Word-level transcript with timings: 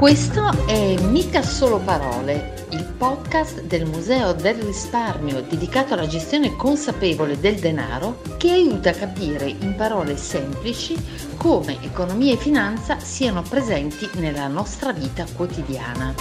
Questo 0.00 0.66
è 0.66 0.98
Mica 0.98 1.42
Solo 1.42 1.78
Parole, 1.78 2.64
il 2.70 2.84
podcast 2.96 3.60
del 3.64 3.84
Museo 3.84 4.32
del 4.32 4.54
Risparmio 4.54 5.42
dedicato 5.42 5.92
alla 5.92 6.06
gestione 6.06 6.56
consapevole 6.56 7.38
del 7.38 7.56
denaro 7.56 8.22
che 8.38 8.50
aiuta 8.50 8.88
a 8.88 8.94
capire 8.94 9.46
in 9.46 9.74
parole 9.76 10.16
semplici 10.16 10.96
come 11.36 11.76
economia 11.82 12.32
e 12.32 12.38
finanza 12.38 12.98
siano 12.98 13.42
presenti 13.42 14.08
nella 14.14 14.46
nostra 14.46 14.94
vita 14.94 15.26
quotidiana. 15.36 16.14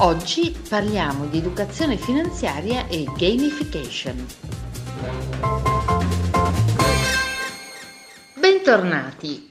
Oggi 0.00 0.54
parliamo 0.68 1.24
di 1.24 1.38
educazione 1.38 1.96
finanziaria 1.96 2.86
e 2.88 3.04
gamification. 3.16 4.26
Bentornati! 8.34 9.49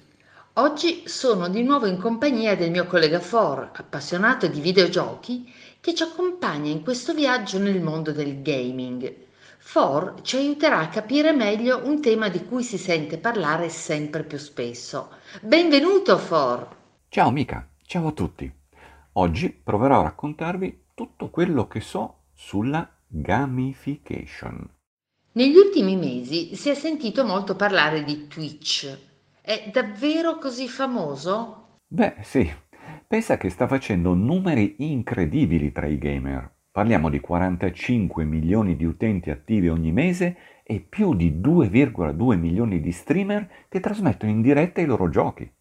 Oggi 0.60 1.04
sono 1.08 1.48
di 1.48 1.64
nuovo 1.64 1.86
in 1.86 1.98
compagnia 1.98 2.54
del 2.54 2.70
mio 2.70 2.86
collega 2.86 3.22
For, 3.22 3.72
appassionato 3.74 4.46
di 4.48 4.60
videogiochi, 4.60 5.50
che 5.80 5.96
ci 5.96 6.04
accompagna 6.04 6.70
in 6.70 6.84
questo 6.84 7.14
viaggio 7.14 7.60
nel 7.60 7.82
mondo 7.82 8.12
del 8.12 8.42
gaming. 8.42 9.10
For 9.60 10.16
ci 10.22 10.36
aiuterà 10.36 10.80
a 10.80 10.90
capire 10.90 11.32
meglio 11.32 11.80
un 11.86 12.02
tema 12.02 12.28
di 12.28 12.44
cui 12.44 12.64
si 12.64 12.78
sente 12.78 13.18
parlare 13.18 13.70
sempre 13.70 14.24
più 14.24 14.38
spesso. 14.38 15.12
Benvenuto 15.40 16.18
For! 16.18 16.76
Ciao 17.08 17.32
Mica, 17.32 17.66
ciao 17.86 18.08
a 18.08 18.12
tutti. 18.12 18.54
Oggi 19.14 19.52
proverò 19.52 20.02
a 20.02 20.04
raccontarvi 20.04 20.88
tutto 20.94 21.30
quello 21.30 21.70
che 21.70 21.80
so 21.80 22.24
sulla 22.34 22.86
gamification. 23.08 24.70
Negli 25.32 25.56
ultimi 25.56 25.96
mesi 25.96 26.54
si 26.58 26.70
è 26.70 26.74
sentito 26.74 27.24
molto 27.24 27.56
parlare 27.56 28.04
di 28.04 28.28
Twitch, 28.28 29.08
è 29.50 29.72
davvero 29.72 30.38
così 30.38 30.68
famoso? 30.68 31.80
Beh, 31.88 32.18
sì. 32.22 32.48
Pensa 33.08 33.38
che 33.38 33.50
sta 33.50 33.66
facendo 33.66 34.14
numeri 34.14 34.76
incredibili 34.78 35.72
tra 35.72 35.88
i 35.88 35.98
gamer. 35.98 36.48
Parliamo 36.70 37.10
di 37.10 37.20
45 37.20 38.26
milioni 38.26 38.76
di 38.76 38.86
utenti 38.86 39.32
attivi 39.32 39.68
ogni 39.68 39.92
mese 39.92 40.38
e 40.62 40.86
più 40.88 41.16
di 41.16 41.42
2,2 41.42 42.38
milioni 42.38 42.80
di 42.80 42.92
streamer 42.92 43.66
che 43.70 43.80
trasmettono 43.80 44.32
in 44.32 44.44
diretta 44.44 44.82
i 44.82 44.86
loro 44.86 45.10
giochi. 45.10 45.52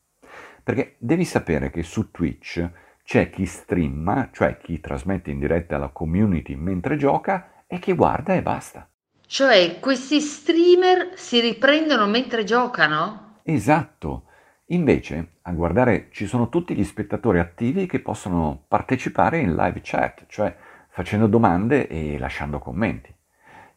Perché 0.63 0.97
devi 0.99 1.25
sapere 1.25 1.71
che 1.71 1.83
su 1.83 2.11
Twitch 2.11 2.71
c'è 3.03 3.31
chi 3.31 3.47
streama, 3.47 4.29
cioè 4.31 4.59
chi 4.59 4.81
trasmette 4.81 5.31
in 5.31 5.39
diretta 5.39 5.79
la 5.79 5.89
community 5.89 6.57
mentre 6.57 6.99
gioca, 6.99 7.65
e 7.67 7.79
chi 7.79 7.95
guarda 7.95 8.35
e 8.35 8.43
basta. 8.43 8.87
Cioè, 9.27 9.79
questi 9.81 10.21
streamer 10.21 11.13
si 11.15 11.41
riprendono 11.41 12.07
mentre 12.07 12.45
giocano? 12.45 13.28
Esatto. 13.51 14.25
Invece, 14.67 15.37
a 15.41 15.53
guardare 15.53 16.09
ci 16.11 16.27
sono 16.27 16.51
tutti 16.51 16.75
gli 16.75 16.85
spettatori 16.85 17.39
attivi 17.39 17.87
che 17.87 18.01
possono 18.01 18.65
partecipare 18.69 19.39
in 19.39 19.55
live 19.55 19.81
chat, 19.83 20.27
cioè 20.29 20.55
facendo 20.91 21.27
domande 21.27 21.89
e 21.89 22.19
lasciando 22.19 22.59
commenti. 22.59 23.11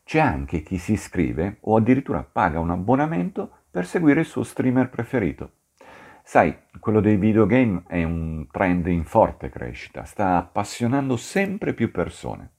C'è 0.04 0.20
anche 0.20 0.62
chi 0.62 0.78
si 0.78 0.92
iscrive 0.92 1.60
o 1.62 1.78
addirittura 1.78 2.22
paga 2.22 2.60
un 2.60 2.70
abbonamento 2.70 3.50
per 3.72 3.86
seguire 3.86 4.20
il 4.20 4.26
suo 4.26 4.44
streamer 4.44 4.90
preferito. 4.90 5.52
Sai, 6.22 6.54
quello 6.82 7.00
dei 7.00 7.16
videogame 7.16 7.84
è 7.88 8.04
un 8.04 8.48
trend 8.52 8.88
in 8.88 9.06
forte 9.06 9.48
crescita, 9.48 10.04
sta 10.04 10.36
appassionando 10.36 11.16
sempre 11.16 11.74
più 11.74 11.92
persone. 11.92 12.56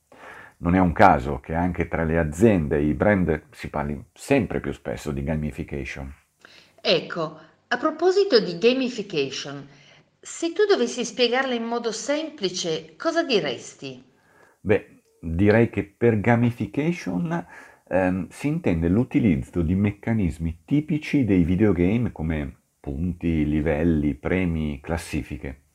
Non 0.58 0.74
è 0.74 0.80
un 0.80 0.92
caso 0.92 1.40
che 1.40 1.54
anche 1.54 1.88
tra 1.88 2.04
le 2.04 2.18
aziende 2.18 2.78
e 2.78 2.84
i 2.84 2.94
brand 2.94 3.48
si 3.50 3.68
parli 3.68 4.02
sempre 4.14 4.60
più 4.60 4.72
spesso 4.72 5.12
di 5.12 5.22
gamification. 5.22 6.20
Ecco, 6.84 7.38
a 7.68 7.76
proposito 7.76 8.40
di 8.40 8.58
gamification, 8.58 9.64
se 10.18 10.52
tu 10.52 10.64
dovessi 10.64 11.04
spiegarla 11.04 11.54
in 11.54 11.62
modo 11.62 11.92
semplice, 11.92 12.96
cosa 12.96 13.22
diresti? 13.22 14.02
Beh, 14.58 15.02
direi 15.20 15.70
che 15.70 15.84
per 15.84 16.18
gamification 16.18 17.46
ehm, 17.88 18.26
si 18.30 18.48
intende 18.48 18.88
l'utilizzo 18.88 19.62
di 19.62 19.76
meccanismi 19.76 20.62
tipici 20.64 21.24
dei 21.24 21.44
videogame 21.44 22.10
come 22.10 22.52
punti, 22.80 23.46
livelli, 23.46 24.14
premi, 24.14 24.80
classifiche. 24.82 25.66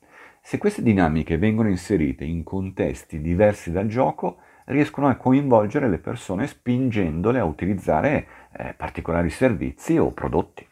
Se 0.42 0.58
queste 0.58 0.84
dinamiche 0.84 1.38
vengono 1.38 1.70
inserite 1.70 2.26
in 2.26 2.44
contesti 2.44 3.22
diversi 3.22 3.72
dal 3.72 3.88
gioco, 3.88 4.40
riescono 4.66 5.08
a 5.08 5.16
coinvolgere 5.16 5.88
le 5.88 6.00
persone 6.00 6.48
spingendole 6.48 7.40
a 7.40 7.46
utilizzare 7.46 8.28
eh, 8.52 8.74
particolari 8.74 9.30
servizi 9.30 9.98
o 9.98 10.12
prodotti. 10.12 10.68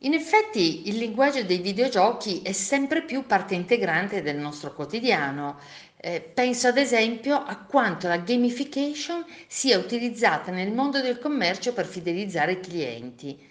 In 0.00 0.12
effetti 0.12 0.88
il 0.88 0.98
linguaggio 0.98 1.42
dei 1.42 1.58
videogiochi 1.58 2.42
è 2.42 2.52
sempre 2.52 3.02
più 3.02 3.24
parte 3.24 3.54
integrante 3.54 4.20
del 4.20 4.36
nostro 4.36 4.74
quotidiano. 4.74 5.58
Eh, 5.96 6.20
penso 6.20 6.68
ad 6.68 6.76
esempio 6.76 7.36
a 7.36 7.56
quanto 7.64 8.06
la 8.06 8.18
gamification 8.18 9.24
sia 9.46 9.78
utilizzata 9.78 10.52
nel 10.52 10.70
mondo 10.70 11.00
del 11.00 11.18
commercio 11.18 11.72
per 11.72 11.86
fidelizzare 11.86 12.52
i 12.52 12.60
clienti. 12.60 13.42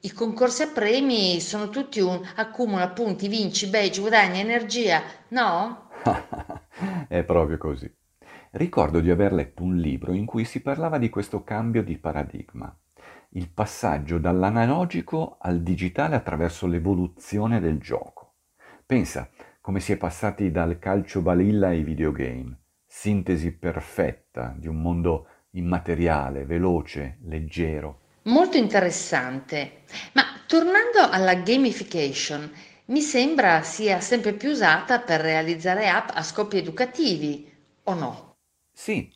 I 0.00 0.12
concorsi 0.12 0.62
a 0.62 0.68
premi 0.68 1.40
sono 1.40 1.70
tutti 1.70 2.00
un 2.00 2.20
accumula 2.36 2.90
punti, 2.90 3.26
vinci, 3.26 3.68
badge, 3.68 4.00
guadagni, 4.00 4.40
energia, 4.40 5.02
no? 5.28 5.88
è 7.08 7.24
proprio 7.24 7.56
così. 7.56 7.90
Ricordo 8.50 9.00
di 9.00 9.10
aver 9.10 9.32
letto 9.32 9.62
un 9.62 9.76
libro 9.76 10.12
in 10.12 10.26
cui 10.26 10.44
si 10.44 10.60
parlava 10.60 10.98
di 10.98 11.08
questo 11.08 11.42
cambio 11.42 11.82
di 11.82 11.96
paradigma 11.96 12.76
il 13.30 13.48
passaggio 13.50 14.18
dall'analogico 14.18 15.36
al 15.40 15.60
digitale 15.62 16.16
attraverso 16.16 16.66
l'evoluzione 16.66 17.60
del 17.60 17.78
gioco. 17.78 18.34
Pensa 18.86 19.28
come 19.60 19.80
si 19.80 19.92
è 19.92 19.96
passati 19.96 20.50
dal 20.50 20.78
calcio 20.78 21.20
balilla 21.20 21.68
ai 21.68 21.82
videogame, 21.82 22.56
sintesi 22.86 23.52
perfetta 23.52 24.54
di 24.56 24.66
un 24.66 24.80
mondo 24.80 25.26
immateriale, 25.50 26.44
veloce, 26.46 27.18
leggero. 27.24 28.00
Molto 28.22 28.56
interessante. 28.56 29.82
Ma 30.12 30.22
tornando 30.46 31.00
alla 31.10 31.34
gamification, 31.34 32.50
mi 32.86 33.00
sembra 33.00 33.62
sia 33.62 34.00
sempre 34.00 34.32
più 34.32 34.50
usata 34.50 35.00
per 35.00 35.20
realizzare 35.20 35.88
app 35.88 36.08
a 36.12 36.22
scopi 36.22 36.56
educativi, 36.56 37.50
o 37.84 37.94
no? 37.94 38.36
Sì, 38.72 39.12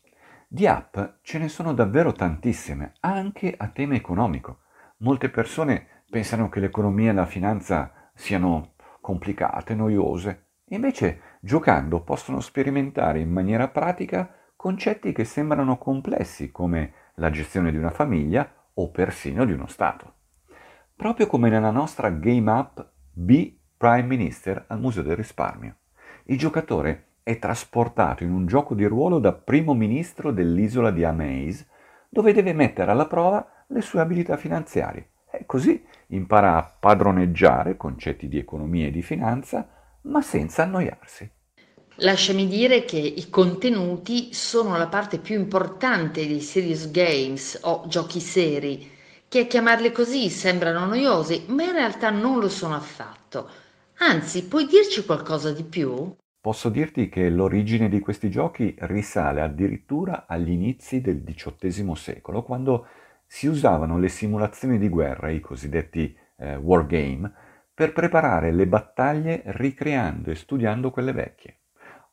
di 0.54 0.66
app 0.66 0.98
ce 1.22 1.38
ne 1.38 1.48
sono 1.48 1.72
davvero 1.72 2.12
tantissime, 2.12 2.92
anche 3.00 3.54
a 3.56 3.68
tema 3.68 3.94
economico. 3.94 4.64
Molte 4.98 5.30
persone 5.30 6.02
pensano 6.10 6.50
che 6.50 6.60
l'economia 6.60 7.10
e 7.10 7.14
la 7.14 7.24
finanza 7.24 8.10
siano 8.12 8.74
complicate, 9.00 9.74
noiose, 9.74 10.48
invece 10.66 11.38
giocando 11.40 12.02
possono 12.02 12.40
sperimentare 12.40 13.20
in 13.20 13.30
maniera 13.30 13.68
pratica 13.68 14.30
concetti 14.54 15.12
che 15.12 15.24
sembrano 15.24 15.78
complessi 15.78 16.50
come 16.50 16.92
la 17.14 17.30
gestione 17.30 17.70
di 17.70 17.78
una 17.78 17.90
famiglia 17.90 18.46
o 18.74 18.90
persino 18.90 19.46
di 19.46 19.52
uno 19.52 19.66
Stato. 19.68 20.16
Proprio 20.94 21.28
come 21.28 21.48
nella 21.48 21.70
nostra 21.70 22.10
game 22.10 22.52
app 22.52 22.78
B 23.10 23.56
Prime 23.78 24.06
Minister 24.06 24.66
al 24.68 24.80
Museo 24.80 25.02
del 25.02 25.16
Risparmio. 25.16 25.76
Il 26.24 26.36
giocatore 26.36 27.11
è 27.22 27.38
trasportato 27.38 28.24
in 28.24 28.32
un 28.32 28.46
gioco 28.46 28.74
di 28.74 28.84
ruolo 28.84 29.18
da 29.18 29.32
primo 29.32 29.74
ministro 29.74 30.32
dell'isola 30.32 30.90
di 30.90 31.04
Amaze, 31.04 31.66
dove 32.08 32.32
deve 32.32 32.52
mettere 32.52 32.90
alla 32.90 33.06
prova 33.06 33.64
le 33.68 33.80
sue 33.80 34.00
abilità 34.00 34.36
finanziarie. 34.36 35.08
E 35.30 35.46
così 35.46 35.82
impara 36.08 36.56
a 36.56 36.62
padroneggiare 36.62 37.76
concetti 37.76 38.28
di 38.28 38.38
economia 38.38 38.88
e 38.88 38.90
di 38.90 39.02
finanza, 39.02 39.66
ma 40.02 40.20
senza 40.20 40.64
annoiarsi. 40.64 41.30
Lasciami 41.96 42.48
dire 42.48 42.84
che 42.84 42.98
i 42.98 43.30
contenuti 43.30 44.32
sono 44.34 44.76
la 44.76 44.88
parte 44.88 45.18
più 45.18 45.38
importante 45.38 46.26
dei 46.26 46.40
serious 46.40 46.90
games 46.90 47.58
o 47.62 47.84
giochi 47.86 48.20
seri, 48.20 48.90
che 49.28 49.40
a 49.40 49.46
chiamarli 49.46 49.92
così 49.92 50.28
sembrano 50.28 50.84
noiosi, 50.84 51.44
ma 51.48 51.62
in 51.62 51.72
realtà 51.72 52.10
non 52.10 52.38
lo 52.40 52.48
sono 52.48 52.74
affatto. 52.74 53.48
Anzi, 53.98 54.46
puoi 54.46 54.66
dirci 54.66 55.04
qualcosa 55.04 55.52
di 55.52 55.64
più? 55.64 56.14
Posso 56.42 56.70
dirti 56.70 57.08
che 57.08 57.30
l'origine 57.30 57.88
di 57.88 58.00
questi 58.00 58.28
giochi 58.28 58.74
risale 58.80 59.42
addirittura 59.42 60.24
agli 60.26 60.50
inizi 60.50 61.00
del 61.00 61.22
XVIII 61.22 61.94
secolo, 61.94 62.42
quando 62.42 62.88
si 63.24 63.46
usavano 63.46 63.96
le 63.96 64.08
simulazioni 64.08 64.76
di 64.76 64.88
guerra, 64.88 65.30
i 65.30 65.38
cosiddetti 65.38 66.18
eh, 66.38 66.56
wargame, 66.56 67.32
per 67.72 67.92
preparare 67.92 68.50
le 68.50 68.66
battaglie 68.66 69.42
ricreando 69.44 70.32
e 70.32 70.34
studiando 70.34 70.90
quelle 70.90 71.12
vecchie, 71.12 71.58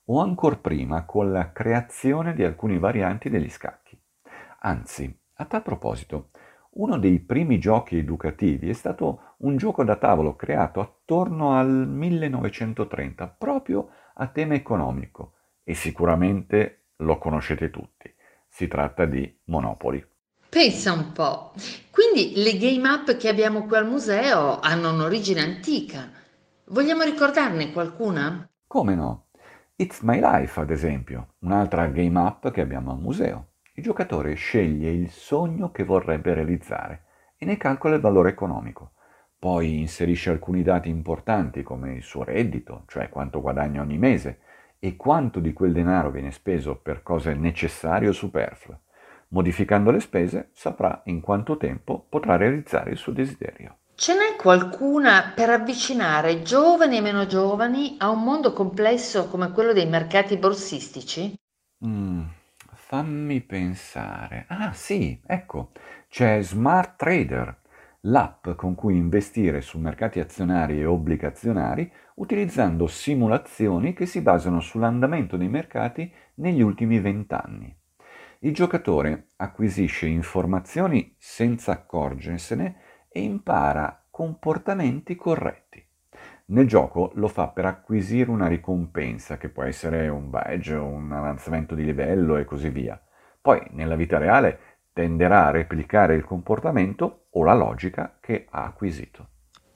o 0.05 0.21
ancora 0.21 0.57
prima 0.57 1.05
con 1.05 1.31
la 1.31 1.51
creazione 1.51 2.35
di 2.35 2.43
alcune 2.43 2.77
varianti 2.77 3.31
degli 3.31 3.49
scacchi. 3.49 3.99
Anzi, 4.59 5.11
a 5.37 5.45
tal 5.45 5.63
proposito, 5.63 6.29
uno 6.73 6.99
dei 6.99 7.17
primi 7.17 7.57
giochi 7.57 7.97
educativi 7.97 8.69
è 8.69 8.73
stato 8.73 9.33
un 9.37 9.57
gioco 9.57 9.83
da 9.83 9.95
tavolo 9.95 10.35
creato 10.35 10.81
attorno 10.81 11.57
al 11.57 11.87
1930, 11.87 13.27
proprio 13.35 13.89
a 14.21 14.27
tema 14.27 14.53
economico 14.53 15.33
e 15.63 15.73
sicuramente 15.73 16.91
lo 16.97 17.17
conoscete 17.17 17.69
tutti. 17.69 18.13
Si 18.47 18.67
tratta 18.67 19.05
di 19.05 19.39
Monopoli. 19.45 20.05
Pensa 20.49 20.93
un 20.93 21.11
po', 21.11 21.53
quindi 21.91 22.33
le 22.41 22.57
game 22.57 22.89
app 22.89 23.11
che 23.11 23.29
abbiamo 23.29 23.65
qui 23.65 23.77
al 23.77 23.87
museo 23.87 24.59
hanno 24.59 24.91
un'origine 24.91 25.41
antica. 25.41 26.09
Vogliamo 26.65 27.03
ricordarne 27.03 27.71
qualcuna? 27.71 28.49
Come 28.65 28.95
no? 28.95 29.27
It's 29.75 30.01
My 30.01 30.19
Life, 30.19 30.59
ad 30.59 30.71
esempio, 30.71 31.35
un'altra 31.39 31.87
game 31.87 32.19
app 32.19 32.47
che 32.49 32.61
abbiamo 32.61 32.91
al 32.91 32.99
museo. 32.99 33.51
Il 33.75 33.83
giocatore 33.83 34.33
sceglie 34.33 34.89
il 34.89 35.09
sogno 35.09 35.71
che 35.71 35.83
vorrebbe 35.83 36.33
realizzare 36.33 37.05
e 37.37 37.45
ne 37.45 37.55
calcola 37.55 37.95
il 37.95 38.01
valore 38.01 38.29
economico. 38.29 38.93
Poi 39.39 39.79
inserisce 39.79 40.29
alcuni 40.29 40.63
dati 40.63 40.89
importanti 40.89 41.63
come 41.63 41.93
il 41.93 42.03
suo 42.03 42.23
reddito, 42.23 42.83
cioè 42.87 43.07
quanto 43.07 43.39
guadagna 43.39 43.81
ogni 43.81 43.97
mese, 43.97 44.39
e 44.79 44.97
quanto 44.97 45.39
di 45.39 45.53
quel 45.53 45.71
denaro 45.71 46.11
viene 46.11 46.31
speso 46.31 46.75
per 46.75 47.03
cose 47.03 47.33
necessarie 47.33 48.09
o 48.09 48.11
superflue. 48.11 48.79
Modificando 49.29 49.91
le 49.91 50.01
spese 50.01 50.49
saprà 50.53 51.01
in 51.05 51.21
quanto 51.21 51.55
tempo 51.55 52.05
potrà 52.09 52.35
realizzare 52.35 52.91
il 52.91 52.97
suo 52.97 53.13
desiderio. 53.13 53.77
Ce 53.95 54.13
n'è 54.13 54.35
qualcuna 54.37 55.31
per 55.35 55.49
avvicinare 55.49 56.41
giovani 56.41 56.97
e 56.97 57.01
meno 57.01 57.25
giovani 57.25 57.95
a 57.99 58.09
un 58.09 58.23
mondo 58.23 58.53
complesso 58.53 59.27
come 59.27 59.51
quello 59.51 59.71
dei 59.71 59.87
mercati 59.87 60.37
borsistici? 60.37 61.33
Mm, 61.85 62.23
fammi 62.73 63.41
pensare. 63.41 64.45
Ah 64.47 64.73
sì, 64.73 65.21
ecco, 65.25 65.71
c'è 66.09 66.41
Smart 66.41 66.97
Trader, 66.97 67.57
l'app 68.01 68.49
con 68.51 68.75
cui 68.75 68.95
investire 68.95 69.61
su 69.61 69.77
mercati 69.77 70.19
azionari 70.19 70.79
e 70.79 70.85
obbligazionari 70.85 71.91
utilizzando 72.15 72.87
simulazioni 72.87 73.93
che 73.93 74.05
si 74.05 74.21
basano 74.21 74.59
sull'andamento 74.59 75.35
dei 75.35 75.49
mercati 75.49 76.11
negli 76.35 76.61
ultimi 76.61 76.99
vent'anni. 76.99 77.75
Il 78.39 78.53
giocatore 78.53 79.31
acquisisce 79.35 80.07
informazioni 80.07 81.13
senza 81.17 81.73
accorgersene 81.73 82.77
e 83.09 83.21
impara 83.21 84.05
comportamenti 84.09 85.15
corretti. 85.15 85.85
Nel 86.45 86.67
gioco 86.67 87.11
lo 87.15 87.27
fa 87.27 87.49
per 87.49 87.65
acquisire 87.65 88.31
una 88.31 88.47
ricompensa, 88.47 89.37
che 89.37 89.49
può 89.49 89.63
essere 89.63 90.07
un 90.07 90.29
badge, 90.29 90.73
un 90.75 91.11
avanzamento 91.11 91.75
di 91.75 91.83
livello 91.83 92.37
e 92.37 92.45
così 92.45 92.69
via. 92.69 92.99
Poi, 93.41 93.61
nella 93.71 93.95
vita 93.95 94.17
reale, 94.17 94.59
tenderà 94.99 95.45
a 95.45 95.51
replicare 95.51 96.15
il 96.15 96.25
comportamento 96.25 97.27
o 97.31 97.45
la 97.45 97.53
logica 97.53 98.17
che 98.19 98.47
ha 98.49 98.65
acquisito. 98.65 99.27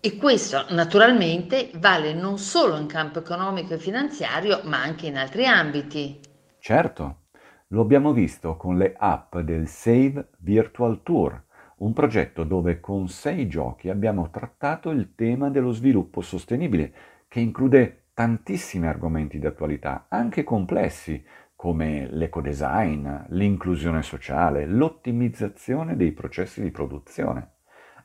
E 0.01 0.17
questo 0.17 0.65
naturalmente 0.71 1.71
vale 1.75 2.13
non 2.13 2.37
solo 2.37 2.75
in 2.75 2.87
campo 2.87 3.19
economico 3.19 3.73
e 3.73 3.77
finanziario, 3.77 4.59
ma 4.65 4.81
anche 4.81 5.07
in 5.07 5.15
altri 5.15 5.45
ambiti. 5.45 6.19
Certo, 6.59 7.19
lo 7.67 7.81
abbiamo 7.81 8.11
visto 8.11 8.57
con 8.57 8.77
le 8.77 8.93
app 8.97 9.37
del 9.37 9.69
Save 9.69 10.31
Virtual 10.39 11.01
Tour, 11.03 11.41
un 11.77 11.93
progetto 11.93 12.43
dove 12.43 12.81
con 12.81 13.07
sei 13.07 13.47
giochi 13.47 13.87
abbiamo 13.87 14.29
trattato 14.29 14.89
il 14.89 15.15
tema 15.15 15.49
dello 15.49 15.71
sviluppo 15.71 16.19
sostenibile, 16.19 16.93
che 17.29 17.39
include 17.39 18.07
tantissimi 18.13 18.87
argomenti 18.87 19.39
di 19.39 19.45
attualità, 19.45 20.05
anche 20.09 20.43
complessi, 20.43 21.23
come 21.63 22.09
l'ecodesign, 22.11 23.07
l'inclusione 23.29 24.01
sociale, 24.01 24.65
l'ottimizzazione 24.65 25.95
dei 25.95 26.11
processi 26.11 26.61
di 26.61 26.71
produzione. 26.71 27.51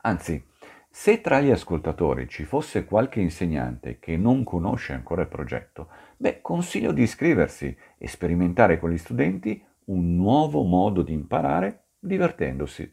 Anzi, 0.02 0.46
se 0.88 1.20
tra 1.20 1.40
gli 1.40 1.50
ascoltatori 1.50 2.28
ci 2.28 2.44
fosse 2.44 2.84
qualche 2.84 3.19
insegnante 3.19 3.99
che 3.99 4.16
non 4.16 4.44
conosce 4.44 4.93
ancora 4.93 5.22
il 5.22 5.28
progetto, 5.28 5.88
beh, 6.19 6.40
consiglio 6.40 6.93
di 6.93 7.02
iscriversi 7.02 7.76
e 7.99 8.06
sperimentare 8.06 8.78
con 8.78 8.90
gli 8.90 8.96
studenti 8.96 9.61
un 9.87 10.14
nuovo 10.14 10.62
modo 10.62 11.02
di 11.02 11.12
imparare 11.12 11.87
divertendosi. 11.99 12.88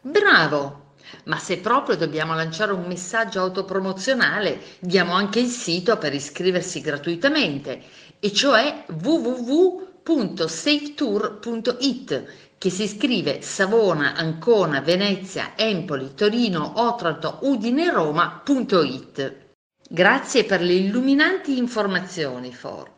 Bravo! 0.00 0.94
Ma 1.26 1.38
se 1.38 1.58
proprio 1.58 1.96
dobbiamo 1.96 2.34
lanciare 2.34 2.72
un 2.72 2.88
messaggio 2.88 3.38
autopromozionale, 3.38 4.58
diamo 4.80 5.12
anche 5.12 5.38
il 5.38 5.46
sito 5.46 5.96
per 5.96 6.12
iscriversi 6.12 6.80
gratuitamente, 6.80 7.80
e 8.18 8.32
cioè 8.32 8.84
www 9.00 9.87
www.safetour.it 10.08 12.24
che 12.56 12.70
si 12.70 12.88
scrive 12.88 13.42
Savona, 13.42 14.14
Ancona, 14.14 14.80
Venezia, 14.80 15.52
Empoli, 15.54 16.14
Torino, 16.14 16.72
Otranto, 16.76 17.40
Udine, 17.42 17.90
Roma.it. 17.90 19.34
Grazie 19.86 20.44
per 20.44 20.62
le 20.62 20.72
illuminanti 20.72 21.58
informazioni, 21.58 22.50
For. 22.52 22.90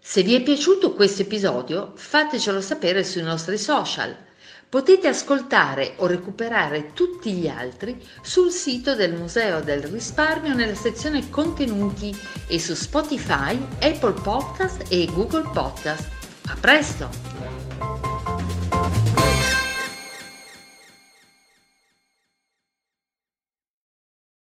Se 0.00 0.22
vi 0.22 0.34
è 0.34 0.42
piaciuto 0.42 0.94
questo 0.94 1.22
episodio, 1.22 1.92
fatecelo 1.94 2.60
sapere 2.60 3.04
sui 3.04 3.22
nostri 3.22 3.58
social. 3.58 4.16
Potete 4.68 5.08
ascoltare 5.08 5.94
o 5.96 6.06
recuperare 6.06 6.92
tutti 6.94 7.32
gli 7.32 7.48
altri 7.48 8.00
sul 8.22 8.50
sito 8.50 8.94
del 8.94 9.12
Museo 9.12 9.60
del 9.60 9.82
Risparmio 9.82 10.54
nella 10.54 10.74
sezione 10.74 11.28
Contenuti 11.28 12.16
e 12.46 12.58
su 12.58 12.74
Spotify, 12.74 13.54
Apple 13.80 14.14
Podcast 14.22 14.86
e 14.88 15.04
Google 15.12 15.50
Podcast. 15.52 16.21
Presto! 16.62 17.31